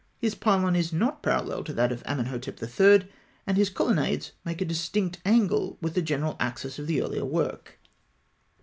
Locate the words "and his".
3.45-3.69